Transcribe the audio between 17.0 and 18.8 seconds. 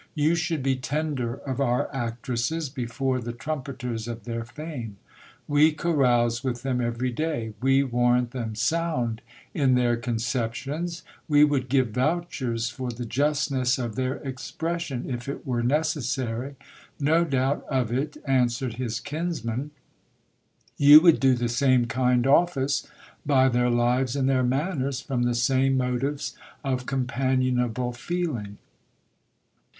doubt of it, answered